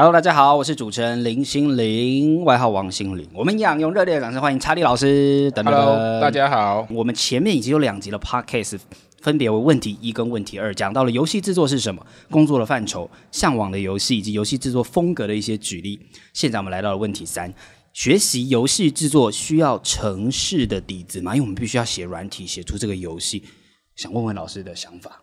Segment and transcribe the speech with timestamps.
[0.00, 3.28] Hello，大家好，我是主持人林心凌，外号王心凌。
[3.34, 5.50] 我们一样用热烈的掌声欢迎查理老师。
[5.50, 6.88] 等等 Hello，大家好。
[6.88, 8.78] 我们前面已经有两集的 Podcast，
[9.20, 16.00] 分别为问题一跟问题二，讲到了游戏制作是什么，工作的范畴，向往的游戏以及游戏制作风格的一些举例。
[16.32, 17.52] 现在我们来到了问题三，
[17.92, 21.36] 学习游戏制作需要城市的底子吗？
[21.36, 23.44] 因为我们必须要写软体，写出这个游戏。
[23.96, 25.20] 想问问老师的想法。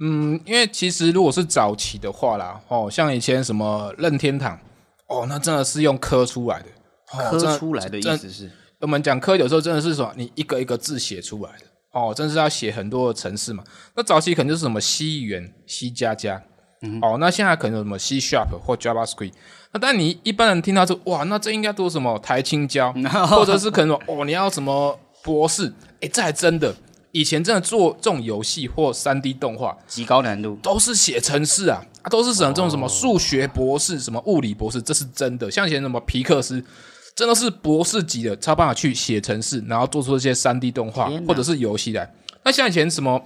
[0.00, 4.58] 嗯，因为其实如果是早期的话啦，哦，像以前什么任天堂，
[5.06, 6.66] 哦，那真的是用刻出来的，
[7.12, 8.50] 哦、刻出来的意思是，
[8.80, 13.62] 我们讲刻有时候真的是说你一个一个字写出来的，哦，真是要写很多的程式嘛。
[13.94, 16.42] 那早期可能就是什么 C 语言、C 加加，
[16.80, 19.34] 嗯，哦，那现在可能有什么 C Sharp 或 JavaScript。
[19.72, 22.90] 那但你一般人听到说，哇，那这应该都是什么台青椒，
[23.28, 25.70] 或者是可能说，哦，你要什么博士？
[26.00, 26.74] 哎，这还真的。
[27.12, 35.50] 以前真的做这种游戏或三 D 动画，极高难度，都是写程式啊，啊，都是什么这种什么数学博士、什么物理博士，这是真的。
[35.50, 36.64] 像以前什么皮克斯，
[37.16, 42.14] 真的是博士级的，才有办法去写程式，然后做出这些三 D 动画或者是游戏来。
[42.44, 43.20] 那像以前什么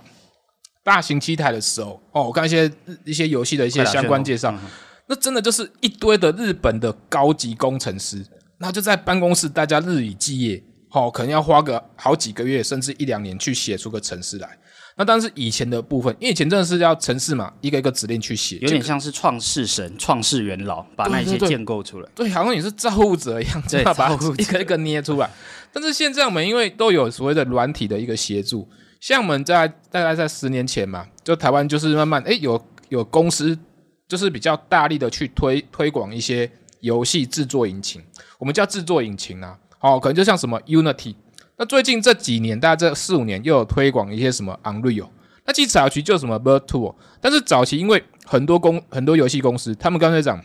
[0.83, 2.71] 大型机台的时候，哦，我看一些
[3.05, 4.61] 一些游戏的一些相关介绍，嗯，
[5.09, 8.25] 那真的就是一堆的日本的高级工程师，
[8.59, 10.65] 那就在办公室大家日以继夜。
[10.95, 14.49] 哦，可能要花个好几个月，甚至一两年去写出个程式来。
[14.97, 22.09] 那但是以前的部分，因为以前真的是要程式嘛，一个一个指令去写，有点像是创世神、创世元老把那些建构出来。
[22.15, 25.29] 对，对，对，对，好像也是造物者一样，对，把它一个一个捏出来。
[25.73, 28.69] 但是现在我们因为都有所谓的软体的一个协助，
[29.01, 33.59] 像我们在大概在十年前嘛，就台湾就是慢慢诶有有公司
[34.07, 38.01] 就是比较大力的去推推广一些游戏制作引擎，
[38.39, 39.59] 我们叫制作引擎啊。
[39.85, 41.15] 哦，可能就像什么 Unity，
[41.59, 45.11] 那最近这几年，大概这四五年又有推广一些什么 Unreal，
[45.45, 50.43] 那其实早期就什么 Virtual，但是早期因为很多公很多游戏公司，他们刚才讲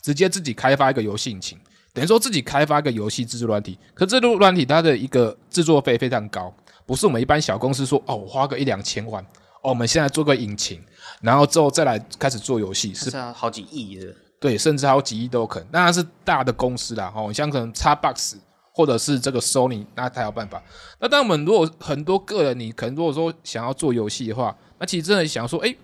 [0.00, 1.58] 直接自己开发一个游戏引擎，
[1.92, 6.50] 等于说自己开发一个游戏制作软体，可制作软体它的一个制作费非常高，
[6.86, 9.22] 不是我们一般小公司说哦，我花个一两千万，
[9.62, 10.82] 哦，我们现在做个引擎，
[11.20, 14.06] 然后之后再来开始做游戏，是好几亿的，
[14.40, 18.36] 对，甚至好几亿都有可能，那是大的公司啦，哦，像可能 Xbox。
[18.74, 20.60] 或者是这个 Sony，那他有办法。
[21.00, 25.76] 那当我们如果很多个人，你可能如果说想要做游戏的话，那其实真的想说，诶，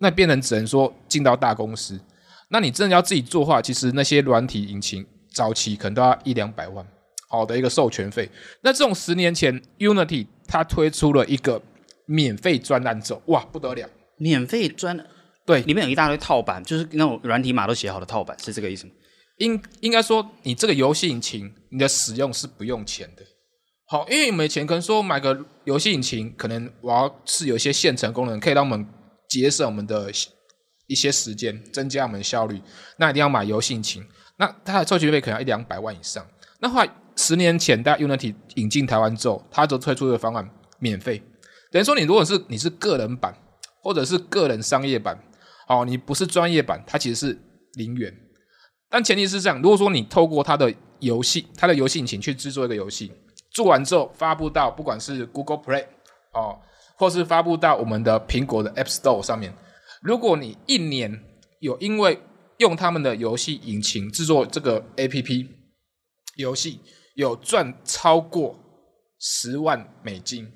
[0.00, 2.00] 那变成只能说进到大公司。
[2.48, 6.84] 那你真的要自己做的话，其实那些软体引擎早期可能都要一两百万，
[7.28, 8.28] 好的一个授权费。
[8.60, 11.62] 那这种十年前 Unity 它推出了一个
[12.06, 14.98] 免费专栏之后，哇，不得了，免费专，
[15.44, 18.92] 对，里面有一大堆套版，就是那种软体码都写好的套版，是这个意思吗？
[19.38, 23.22] 应应该说，你这个游戏引擎，你的使用是不用钱的。
[23.88, 28.86] 好，因为没钱可能说买个游戏引擎，可能我要是有一些现成功能，可以让我们
[29.28, 30.10] 节省我们的
[30.88, 32.60] 一些时间，增加我们的效率，
[32.98, 34.04] 那一定要买游戏引擎。
[34.38, 36.26] 那它的授权费可能要一两百万以上。
[36.60, 41.22] 那后来十年前，大家 Unity 引进台湾之后，它就推出一个方案，免费。
[41.70, 43.36] 等于说，你如果是你是个人版，
[43.82, 45.22] 或者是个人商业版，
[45.68, 47.38] 哦，你不是专业版，它其实是
[47.74, 48.12] 零元。
[48.96, 53.12] 但前提是这样，如果说你透过它的游戏，它的游戏引擎去制作一个游戏，
[53.50, 55.84] 做完之后发布到不管是 Google Play
[56.32, 56.58] 哦，
[56.96, 59.52] 或是发布到我们的苹果的 App Store 上面，
[60.00, 61.22] 如果你一年
[61.60, 62.18] 有因为
[62.56, 65.46] 用他们的游戏引擎制作这个 APP
[66.36, 66.80] 游戏
[67.16, 68.58] 有赚超过
[69.20, 70.50] 十万美金，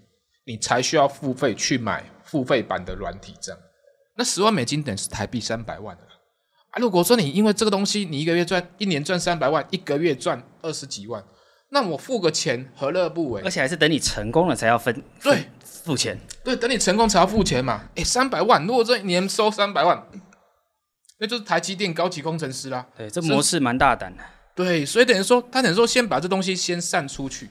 [0.46, 3.60] 你才需要付费去买付费版的软体，这样，
[4.16, 5.94] 那十万美金等于是台币三百万。
[6.70, 11.22] 啊，如果说你因为这个东西，你一个月赚一年赚三百万，一个月赚二十几万，
[11.70, 13.42] 那我付个钱何乐不为？
[13.42, 16.16] 而且还是等你成功了才要分，分对，付钱。
[16.44, 17.88] 对，等你成功才要付钱嘛。
[17.96, 20.00] 诶，三百万，如果这一年收三百万，
[21.18, 22.86] 那就是台积电高级工程师啦。
[22.96, 24.22] 对，这模式蛮大胆的。
[24.54, 27.48] 对，所以等于说，他等于说先把这东西先散出去，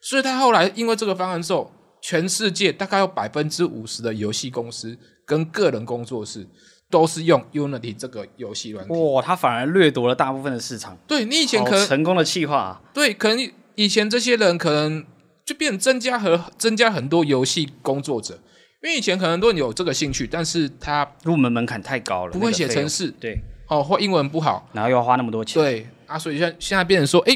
[0.00, 1.70] 所以他后来因为这个方案之后，
[2.00, 6.48] 全世界大概有百分之五十的游戏公司跟个人工作室。
[6.92, 10.94] 都是用 Unity 这个游戏软体，哇，它反而掠夺了大部分的市场。
[11.08, 15.02] 对，你以前可能成功的企划，啊，对，可能以前这些人可能
[15.42, 18.34] 就变增加和增加很多游戏工作者，
[18.82, 27.34] 因为以前可能都有这个兴趣，但是他入门门槛太高了，不会写程式，对，哦，或英文不好，然后又要花那么多钱，对啊，所以现现在变成说，哎，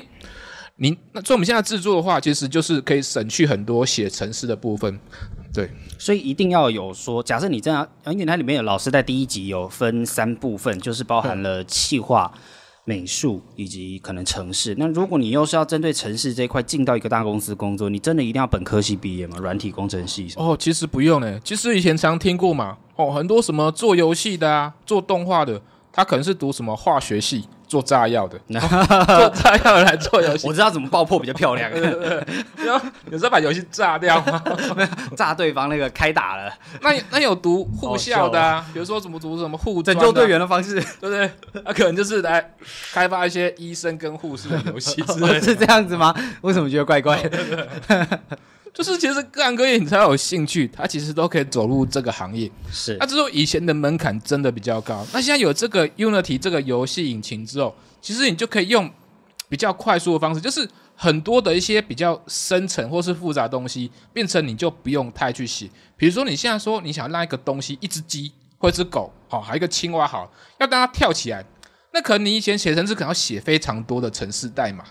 [0.77, 5.01] 您那所以我们现在制作的话，其实就是可以省去很多写程式的部分。
[5.57, 12.31] 对，所以一定要有说，假设你这样，因为它里面有老师在第一集有分三部分，就是包含了气化、
[12.85, 14.75] 美术以及可能城市。
[14.77, 19.39] 那如果你又是要针对城市这一块进到一个大公司工作，你真的一定要本科系毕业吗？
[19.39, 20.29] 软体工程系？
[20.37, 21.41] 哦，其实不用呢。
[21.43, 25.59] 其实以前常听过嘛，哦，很多什么做游戏的啊，做动画的。
[25.91, 30.47] 他可能是读什么化学系做炸药的， 做炸药来做游戏。
[30.47, 31.71] 我知道怎么爆破比较漂亮。
[32.57, 34.43] 然后有时候把游戏炸掉吗？
[35.17, 36.53] 炸对方那个开打了。
[36.81, 41.31] 那那有读护校的啊，比如说怎么读什么护拯救队员的方式，对不对？
[41.65, 42.53] 那可能就是来
[42.93, 45.41] 开发一些医生跟护士的游戏之类的。
[45.43, 46.15] 是这样子吗？
[46.43, 47.69] 为什么觉得怪怪的？
[48.77, 52.51] 就是其实各行各业你才有兴趣，他其实都可以走入这个行业。
[52.71, 58.91] 是，那之后以前的门槛真的比较高，那现在有这个 Unity 这个游戏引擎之后，其实你就可以用
[59.49, 65.71] 比较快速的方式，就是很多的一些比较深层或是复杂的东西，变成你就不用太去写。
[65.97, 70.31] 比如说你现在说你想让一个东西，一只鸡或一只狗，好，还有一个青蛙，好，
[70.61, 71.43] 要让它跳起来，
[71.95, 74.85] 那可能你以前写程式可能要写非常多的程式代码，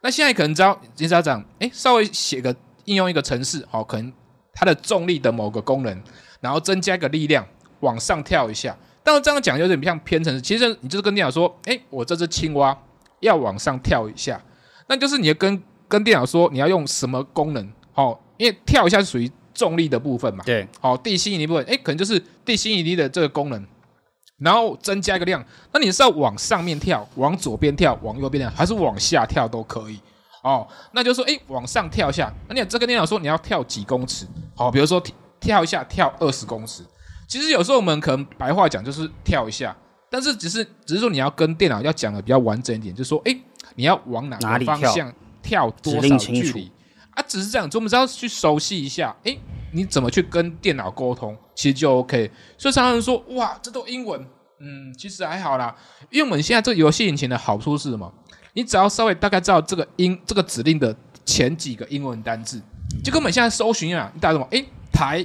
[0.00, 2.54] 那现在可能只要你只要这样，哎，稍微写个。
[2.84, 4.12] 应用一个程式，好，可能
[4.52, 6.02] 它的重力的某个功能，
[6.40, 7.46] 然后增加一个力量，
[7.80, 8.76] 往上跳一下。
[9.02, 10.40] 但是这样讲有点像偏程式。
[10.40, 12.76] 其实你就是跟电脑说，哎，我这只青蛙
[13.20, 14.40] 要往上跳一下，
[14.86, 20.44] 那就是你要跟跟电脑说你要用什么功能，好，因为跳一下是属于重力的部分嘛。
[20.44, 23.66] 对，好，地心引力部分，哎，可能就是地心引力的这个功能，
[24.38, 25.44] 然后增加一个量。
[25.72, 29.98] 那你是要往上面跳，往左边跳，往右边跳，还是往下跳都可以。
[30.42, 34.26] 哦，那就说，哎，往上跳一下，那你这个电脑说你要跳几公尺？
[34.54, 35.02] 好，比如说
[35.40, 36.84] 跳一下，跳二十公尺。
[37.28, 39.74] 其实有时候我们可能白话讲就是跳一下，
[40.10, 43.34] 但是只是只是说你要跟电脑要讲的比较完整一点，就是说，哎，
[43.76, 45.12] 你要往哪个方向
[45.42, 46.70] 跳多少距离？
[47.12, 49.36] 啊，只是这样，我们只要去熟悉一下，哎，
[49.72, 52.30] 你怎么去跟电脑沟通，其实就 OK。
[52.58, 54.20] 所以常常说，哇，这都英文，
[54.58, 55.76] 嗯，其实还好啦，
[56.10, 58.12] 因为我们现在这游戏引擎的好处是什么？
[58.54, 60.94] 你只要稍微大概知道这个英这个指令的
[61.24, 62.60] 前几个英文单字，
[63.02, 64.46] 就跟我们现在搜寻一样，你打什么？
[64.50, 65.24] 诶，台，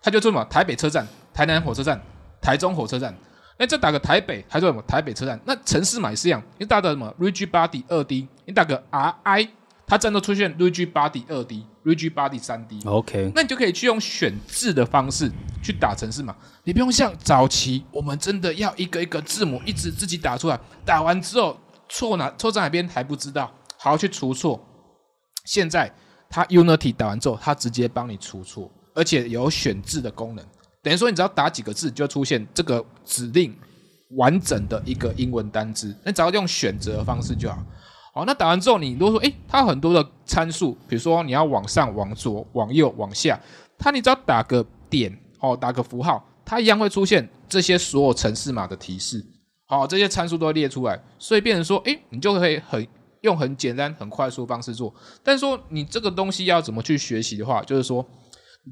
[0.00, 0.44] 它就做什么？
[0.44, 2.00] 台北车站、台南火车站、
[2.40, 3.12] 台中火车站。
[3.60, 4.80] 那再打个台北，还做什么？
[4.82, 5.40] 台北车站。
[5.44, 9.48] 那城市码也是一样，你打的什么？Rigidbody 二 D，你打个 RI，
[9.84, 12.78] 它真的出现 Rigidbody 二 D、Rigidbody 三 D。
[12.84, 15.28] OK，那你就可以去用选字的方式
[15.60, 21.58] 去打城市嘛，你不用像早期我们真的要一个一个字母一直自己打出来，打完之后。
[21.88, 24.60] 错哪错在哪边还不知道，好去除错。
[25.44, 25.92] 现在
[26.28, 30.44] 它 Unity 打完之后，它直接帮你除错，而且有选字的功能，
[30.82, 33.56] 等于说你只要打几个字，就出现这个指令
[34.16, 35.96] 完整的一个英文单字。
[36.04, 37.64] 那只要用选择的方式就好。
[38.14, 43.40] 好，那打完之后，你如果说，诶，它很多的参数，比如说你要往上、往左、往右、往下，
[43.78, 49.24] 它你只要打个点，哦，打个符号，它一样会出现这些所有程式码的提示。
[49.70, 52.84] 好，这些参数都会列出来，所以变成说，诶，你就可以很
[53.20, 54.92] 用很简单、很快速的方式做。
[55.22, 58.02] 但是说你这个东西要怎么去学习的话，就是说，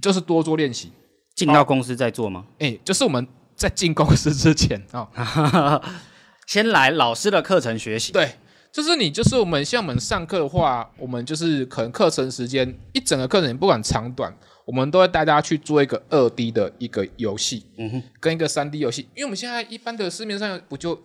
[0.00, 0.90] 就是多做练习。
[1.34, 2.46] 进到公司再做吗？
[2.60, 5.82] 诶，就是我们在进公司之前啊，哦、
[6.48, 8.10] 先来老师的课程学习。
[8.10, 8.36] 对，
[8.72, 14.34] 就是你，就是我们像我们上课的话，我们就是可能课程时间一整个课程，不管长短。
[14.66, 21.00] 我们都会带大家去做一个二 D 的一个游戏，嗯哼，跟一个三 D 游戏，因为我们现在一般的市面上不就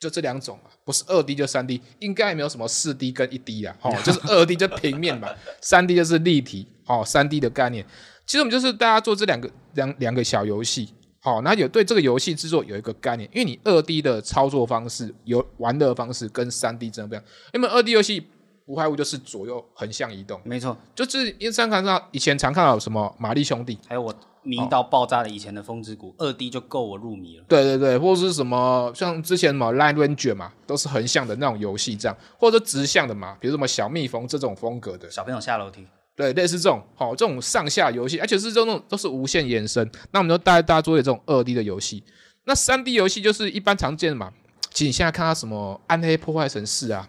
[0.00, 5.28] 就这两种嘛，不是二 D 就三 D，应该也没有什么四 D 跟一 D 啊， 哦，就是二 D 就平面嘛，
[5.60, 7.86] 三 D 就是立体，哦，三 D 的概念，
[8.26, 10.88] 其实我们就是大家做这两个两两个小游戏，
[11.20, 18.26] 好，那有对这个游戏制作有一个概念，因为你二 D 的操作方式有玩乐方式跟三 D 真的不一样，因为二 D 游戏。
[18.66, 27.44] 无害物就是左右横向移动，没错，就是因为常看到以前常看到什么玛丽兄弟，还有我迷到爆炸的以前的风之谷，二 D 就够我入迷了。
[27.48, 39.90] 对对对，或者是什么像之前什么 Line Ranger 嘛，都是横向的那种游戏这样，或者直向的嘛，比如什么小蜜蜂这种风格的，小朋友下楼梯，对，类似这种，好，这种上下游戏，而且是这种都是无限延伸。
[40.10, 42.02] 那我们就带大家做一这种二 D 的游戏，
[42.44, 44.32] 那三 D 游戏就是一般常见的嘛，
[44.70, 47.06] 其实你现在看到什么暗黑破坏神四啊。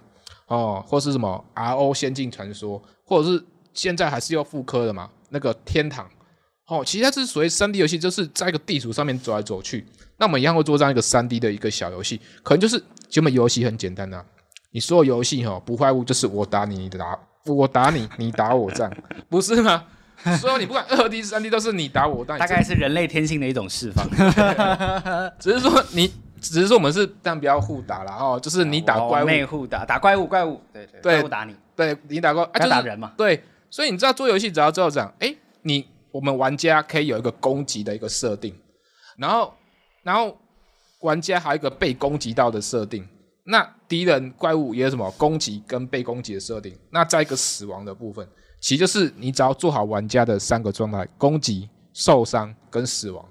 [0.47, 5.09] 哦，或是什么 RO 仙境传说，或者是现在还是要复刻的嘛？
[5.29, 6.07] 那个天堂，
[6.67, 9.85] 哦，其实它是属于三 D 游戏，就是在一个地图上面走来走去。
[10.17, 14.25] 那我们一样会做这样一个三 D 的一个小游戏，可能就是基本游戏很简单呐、啊。
[14.71, 18.93] 你所有游戏哈，不坏物就是我打你，你打我打你，你打我这样，
[19.27, 19.83] 不是吗？
[20.39, 22.37] 所以你不管二 D、三 D 都是你打我，但。
[22.37, 24.07] 大概是人类天性的一种释放，
[25.39, 26.11] 只是说你。
[26.53, 38.55] 只是说我们是但不要互打了哦，就是你打怪物，内互打打怪物，怪物对对，怪物打你，对你打怪，啊就是打人嘛，对，所以你知道做游戏只要知道这样，哎，你我们玩家可以有一个攻击的一个设定，
[39.17, 39.53] 然后
[40.03, 40.37] 然后
[41.01, 43.07] 玩家还有一个被攻击到的设定，
[43.45, 48.27] 那敌人怪物也有什么攻击跟被攻击的设定，那再一个死亡的部分，
[48.59, 53.25] 其实就是你只要做好玩家的三个状态：攻击、受伤跟死亡。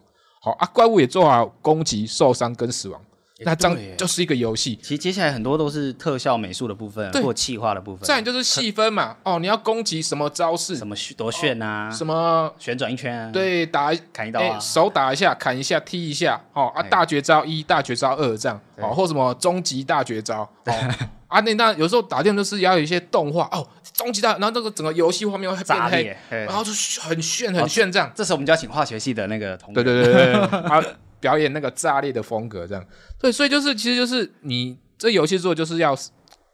[0.44, 3.00] 好啊，怪物也做好攻击、受伤跟死亡，
[3.46, 4.78] 那这样就是一个游戏。
[4.82, 8.04] 其实接下来很多都是特效美术的部分，或气化的部分。
[8.06, 20.74] 再就是细分嘛，哦，你要攻击什么招式，什么多炫啊，什么旋转一圈啊，对，打砍一刀啊，手打一下，砍一下，踢一下，哦啊，大绝招一，大绝招二这样，哦，或什么终极大绝招，哦
[21.34, 28.10] 啊，那那有时候打电就是要有一些动画哦，终极大，然后那个整个游戏画面会变黑，然后就很炫很炫这样。
[28.14, 30.32] 这时候我们就要请化学系的那个同学，对对对对，
[30.68, 30.84] 他。
[31.20, 32.84] 表演那个炸裂的风格，这样
[33.18, 35.96] 对，所以就是其实就是你这游戏做就是要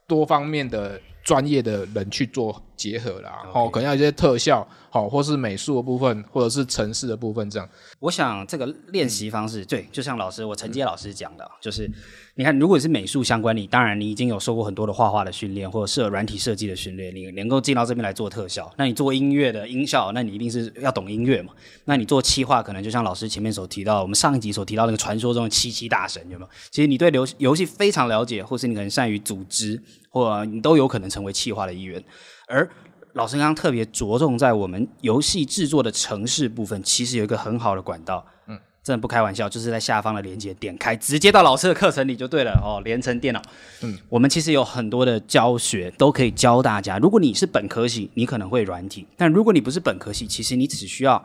[0.07, 7.69] 多方面的专业的人去做结合啦，哦可能要一些特效，好，或是美术的部分，或者是城市的部分，这样。
[7.99, 11.91] 我想这个练习方式，嗯、对，就像老师我承接老师讲的，嗯、就是。
[12.37, 18.73] 你看，如果是美术相关，你当然你已经有受过很多的画画的训练，或者设软体设计的训练，你能够进到这边来做特效。
[18.79, 21.53] 那你做音乐的音效，那你一定是要懂音乐嘛？
[21.85, 26.51] 那你做企划，可能就像老师前面所提到，我们上一集所提到那个传说中的七七大神，有没有？
[26.71, 32.03] 其实你对游游戏非常了解，或是你可能善于组织，或你都有可能成为企划的一员。
[32.51, 32.69] 而
[33.13, 38.27] 老师刚刚特别着重在我们游戏制作的城市部分，其实有一个很好的管道。
[38.47, 38.59] 嗯。
[38.83, 43.43] 真的不开玩笑，就是在下方的链接点开，直接到老师的课程里就对了哦，连成电脑。
[43.83, 46.97] 嗯，我们其实有很多的教学都可以教大家。
[46.97, 51.23] 如果你是本科系，你可能会软体；但如果你不是本科系，其实你只需要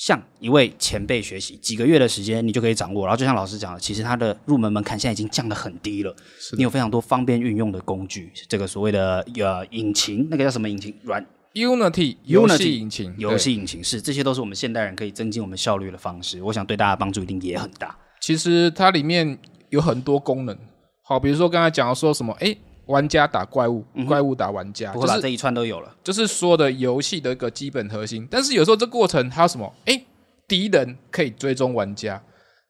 [0.00, 3.04] 向一位前辈学习，几个月的时间你就可以掌握。
[3.04, 6.16] 然后就像老师讲的，其实它的入门门槛现在已经降得很低了。
[6.38, 10.94] 是你有非常多方便运用的工具，这个所谓的呃引擎，那个叫什么引擎？
[11.02, 11.22] 软。
[11.52, 16.42] Unity 游戏引擎，游戏引擎是，这些都是我们现代人可以增进我们效率的方式。
[16.44, 17.94] 我想对大家帮助一定也很大。
[18.22, 19.38] 其实它里面
[19.68, 20.56] 有很多功能，
[21.02, 22.56] 好，比如说刚才讲到说什么，哎，
[22.90, 28.26] 玩家打怪物，怪物打玩家，不会把这一串都有了，就是说的游戏的一个基本核心。
[28.30, 30.04] 但是有时候这过程还有什么，哎，
[30.46, 32.22] 敌人可以追踪玩家，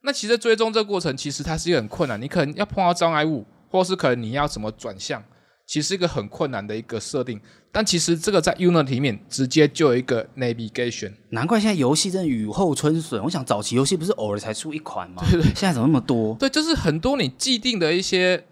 [0.03, 5.23] 那其实追踪这个过程其实它是一个很困难，你可能要碰到障碍物，或是可能你要怎么转向。
[5.67, 11.13] 其实是一个很困难的一个设定，但其实这个在 Unity 里面直接就有一个 navigation。
[11.29, 13.23] 难怪现在游戏真的雨后春笋。
[13.23, 15.23] 我想早期游戏不是偶尔才出一款吗？
[15.31, 16.35] 对对，现在怎么那么多？
[16.41, 18.45] 对，就是很多你既定的一些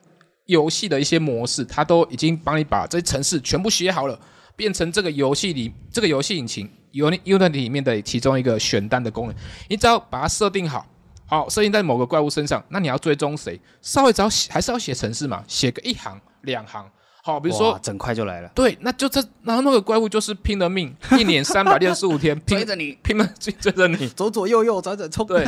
[0.48, 4.18] 游戏的一些模式，它都已经帮你把这些程式全部写好了，
[4.56, 9.36] 变成这个游戏里这个游戏引擎 Unity 里面的其中一个选单的功能。
[9.68, 10.86] 你只要把它设定好，
[11.26, 13.60] 好设定在某个怪物身上，那你要追踪谁？
[13.82, 16.84] 稍微只要写还是要写程式嘛，写个一行两行。
[17.22, 25.44] 好，比如说整块就来了，对，那就这，然后那个怪物就是拼了命，一年三百六十五天拼 追着你， 拼了追追着你，左左右右，转转冲，对，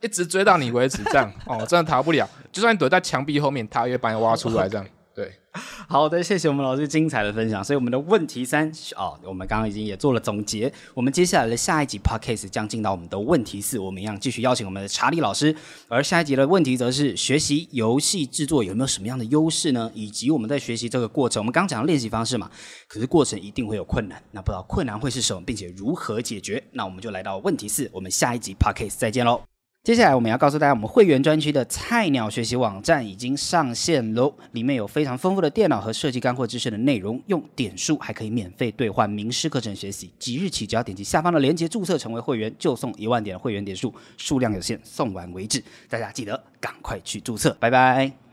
[0.00, 4.86] 一直追到你为止，这样哦，真的逃不了，就算你躲在墙壁后面，他也把你挖出来，这样。
[5.12, 5.30] 对，
[5.88, 7.62] 好的，谢谢我们老师精彩的分享。
[7.62, 10.72] 所以我们的问题三哦，我们刚刚已经也做了总结。
[10.94, 15.54] 我们接下来的下一集 podcast 将进到我们的问题四，我们一样继续邀请我们的查理老师。
[15.88, 19.90] 而下一集的问题则是学习游戏制作有没有什么样的优势呢？
[19.92, 22.48] 以及我们在学习这个过程，我们刚讲练习方式嘛，
[22.88, 26.62] 可是过程一定会有困难，那不知道困难会是什么，并且如何解决？
[26.72, 29.49] 那我们就来到问题四，我们下一集 podcast 再见喽。
[29.82, 40.12] 接下来我们要告诉大家，我们会员专区的菜鸟学习网站已经上线喽，里面有非常丰富的电脑和设计干货知识的内容，用点数还可以免费兑换名师课程学习。
[40.18, 45.64] 即日起，只要点击下方的链接注册成为会员，就送一万点会员点数，数量有限，送完为止。
[45.88, 48.29] 大家记得赶快去注册，拜拜。